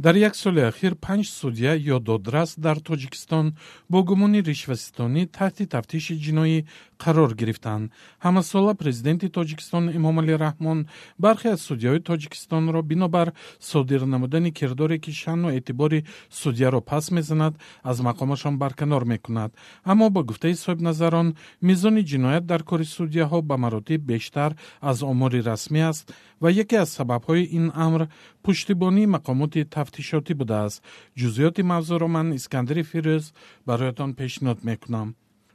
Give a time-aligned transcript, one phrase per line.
[0.00, 3.46] дар як соли ахир панҷ судя ё додрас дар тоҷикистон
[3.90, 6.58] бо гумони ришваситонӣ таҳти тафтиши ҷиноӣ
[7.02, 7.84] қарор гирифтанд
[8.24, 10.78] ҳамасола президенти тоҷикистон эмомалӣ раҳмон
[11.24, 13.28] бархе аз судяҳои тоҷикистонро бинобар
[13.70, 16.00] содир намудани кирдоре ки шаъну эътибори
[16.40, 17.54] судяро пас мезанад
[17.90, 19.50] аз мақомашон барканор мекунад.
[19.90, 21.28] Аммо ба гуфтаи соҳибназарон
[21.68, 26.04] мизони ҷиноят дар кори судяҳо ба маротиб бештар аз омори расмӣ аст
[26.42, 28.02] ва яке аз сабабҳои ин амр
[28.44, 30.78] пуштибонии мақомоти тафтишотӣ будааст.
[31.18, 33.24] Ҷузъиёти мавзӯъро ман искандари фирӯз
[33.68, 35.08] бароятон пешниҳод мекунам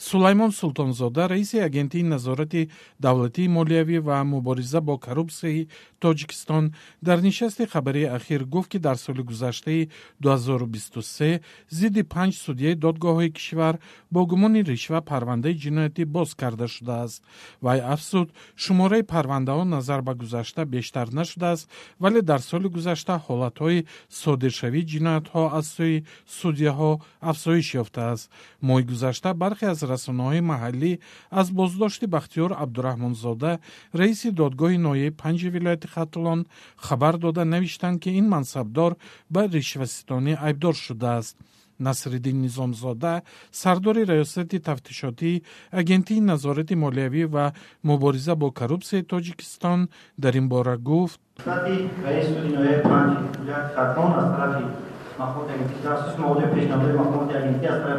[0.00, 5.68] сулаймон султонзода раиси агентии назорати давлатии молиявӣ ва мубориза бо коррупсияи
[6.00, 9.90] тоҷикистон дар нишасти хабарии ахир гуфт ки дар соли гузаштаи
[10.22, 13.78] 2023 зидди панҷ судяи додгоҳҳои кишвар
[14.10, 17.22] бо гумони ришва парвандаи ҷиноятӣ боз карда шудааст.
[17.60, 21.68] Вай афзуд шумораи парвандаҳо назар ба гузашта бештар нашудааст
[22.00, 26.04] вале дар соли гузашта ҳолатҳои содиршавии ҷиноятҳо аз сӯи
[26.38, 28.30] судяҳо афзоиш ёфтааст.
[28.66, 30.92] Моҳи гузашта бархе аз расонаҳои маҳаллӣ
[31.40, 33.52] аз боздошти бахтиёр абдураҳмонзода
[34.00, 36.40] раиси додгоҳи ноҳияи панҷи вилояти хатулон
[36.86, 38.92] хабар дода навиштанд ки ин мансабдор
[39.34, 41.36] ба ришваситонӣ айбдор шудааст
[41.80, 47.46] насриддин низомзода сардори раёсати тафтишотии агентии назорати молиявӣ ва
[47.82, 49.88] мубориза бо коррупсияи тоҷикистон
[50.22, 52.20] дар ин бора гуфт махмуд агентӣ тассуси
[52.56, 54.89] маводиҳои пешнамудаи мақомоти агентӣ аз тарафи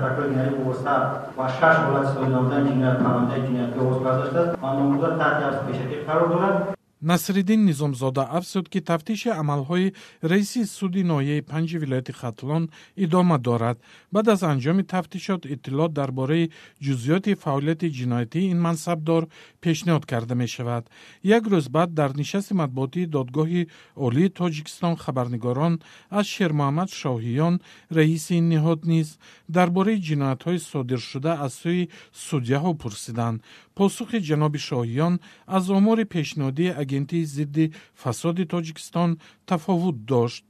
[0.00, 0.94] прокурори генералӣ вобаста
[1.38, 5.62] ва шаш ҳолати соҳиб намудани ҷиноят парвандаи ҷиноятӣ оғоз карда шудааст ва номзод таҳти ҳабси
[5.68, 12.70] пешакӣ қарор дорад насриддин низомзода афзуд ки тафтиши амалҳои раиси суди ноҳияи панҷи вилояти хатлон
[12.96, 13.78] идома дорад.
[14.12, 16.50] Баъд аз анҷоми тафтишот иттилоъ дар бораи
[16.84, 19.22] ҷузъиёти фаъолияти ҷиноятии ин мансабдор
[19.62, 20.84] пешниҳод карда мешавад.
[21.22, 23.68] Як рӯз баъд дар нишасти матбуотии додгоҳи
[24.06, 25.74] олии тоҷикистон хабарнигорон
[26.18, 27.54] аз шермуҳаммад шоҳиён
[27.96, 29.08] раиси ин ниҳод низ
[29.56, 31.88] дар бораи ҷиноятҳои содиршуда аз сӯи
[32.26, 33.42] судяҳо пурсиданд.
[33.78, 35.14] Посухи ҷаноби шоҳиён
[35.56, 37.72] аз омори пешниҳодии агентии зидди
[38.02, 39.10] фасоди тоҷикистон
[39.46, 40.44] тафовут дошт.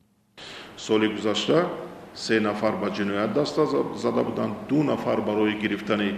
[0.76, 1.68] Соли гузашта
[2.14, 3.58] се нафар ба ҷиноят даст
[4.04, 6.10] зада буданд ду нафар барои гирифтани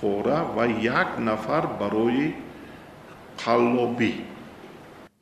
[0.00, 2.34] пора ва як нафар барои
[3.42, 4.12] қаллобӣ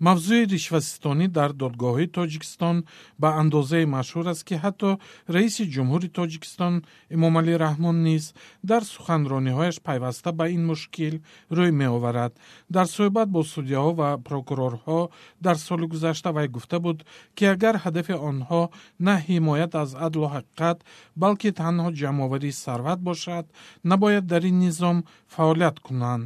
[0.07, 2.77] мавзӯи ришвасистонӣ дар додгоҳҳои тоҷикистон
[3.23, 4.91] ба андозае машҳур аст ки ҳатто
[5.35, 6.75] раиси ҷумҳури тоҷикистон
[7.17, 8.25] эмомалӣ раҳмон низ
[8.71, 11.15] дар суханрониҳояш пайваста ба ин мушкил
[11.57, 12.33] рӯй меоварад.
[12.75, 15.01] Дар суҳбат бо судяҳо ва прокурорҳо
[15.45, 16.99] дар соли гузашта вай гуфта буд
[17.37, 18.63] ки агар ҳадафи онҳо
[19.07, 20.79] на ҳимоят аз адлу ҳақиқат
[21.23, 23.45] балки танҳо ҷамъоварии сарват бошад
[23.91, 24.97] набояд дар ин низом
[25.35, 26.25] фаъолият кунанд.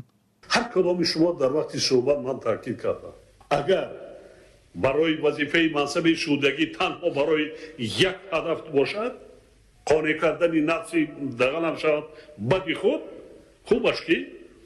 [0.54, 3.14] Ҳар кадоми шумо дар вақти суҳбат ман таъкид кардам
[3.58, 3.88] агар
[4.74, 7.46] барои вазифаи мансаби шудагӣ танҳо барои
[8.10, 9.12] як ҳадаф бошад
[9.90, 11.00] қонеъ кардани нафси
[11.40, 12.04] даганам шавад
[12.50, 13.02] бади худ
[13.68, 14.16] хубаш ки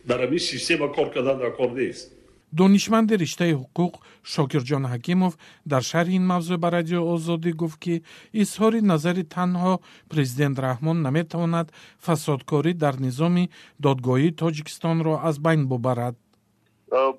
[0.08, 2.06] дар ҳамин система кор кардан дар кор нест.
[2.52, 3.92] Донишманди риштаи ҳуқуқ
[4.34, 5.32] шокирҷон ҳакимов
[5.72, 7.94] дар шарҳи ин мавзӯъ ба радиои озодӣ гуфт ки
[8.42, 9.74] изҳори назари танҳо
[10.12, 11.66] президент раҳмон наметавонад
[12.06, 13.44] фасодкорӣ дар низоми
[13.84, 16.14] додгоҳии тоҷикистонро аз байн бубарад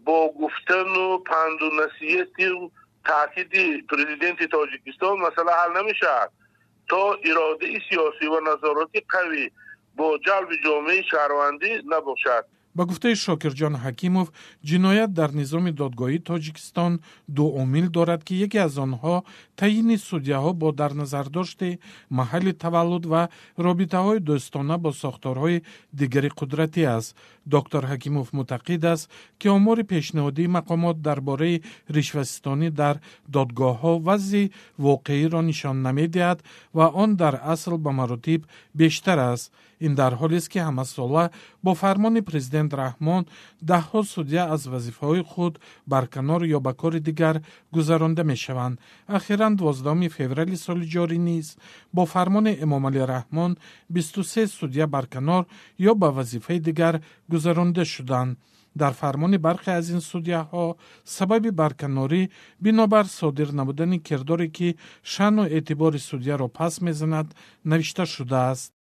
[0.06, 2.48] бо гуфтану панду насиҳати
[3.06, 6.30] таъкиди президенти тоҷикистон масъала ҳал намешавад.
[6.90, 9.46] То иродаи сиёсӣ ва назороти қавӣ
[9.98, 12.46] бо ҷалби ҷомеаи шаҳрвандӣ набошад
[12.80, 14.28] ба гуфтаи шокирҷон ҳакимов
[14.70, 16.94] ҷиноят дар низоми додгоҳии тоҷикистон
[17.36, 19.16] ду омил дорад ки яке аз онҳо
[19.60, 21.70] таъйини судяҳо бо дарназардошти
[22.20, 23.24] маҳалли таваллуд ва
[23.66, 25.64] робитаҳои дӯстона бо сохторҳои
[26.00, 27.10] дигари қудратӣ аст.
[27.56, 29.06] Доктор ҳакимов мутақид аст
[29.40, 31.62] ки омори пешниҳодии мақомот дар бораи
[31.96, 32.96] ришваситонӣ дар
[33.36, 34.52] додгоҳҳо вазъи
[34.86, 36.40] воқеиро нишон намедиҳад
[36.78, 38.42] ва он дар асл ба маротиб
[38.80, 39.52] бештар аст.
[39.86, 41.24] Ин дар ҳолест ки ҳамасола
[41.64, 43.24] бо фармони президент раҳмон
[43.72, 45.54] даҳҳо судя аз вазифаҳои худ
[45.94, 47.36] барканор ё ба кори дигар
[47.76, 48.80] гузаронда мешаванд.
[49.18, 51.48] Ахиран дувоздуҳуми феврали соли ҷорӣ низ
[51.96, 53.52] бо фармони эмомалӣ раҳмон
[53.94, 55.44] бисту се судя барканор
[55.90, 56.96] ё ба вазифаи дигар
[57.32, 58.38] гузаронда шуданд.
[58.76, 60.66] Дар фармони бархе аз ин судяҳо
[61.16, 62.22] сабаби барканорӣ
[62.64, 67.28] бинобар содир намудани кирдоре ки шаъну эътибори судяро пас мезанад
[67.66, 68.74] навишта шудааст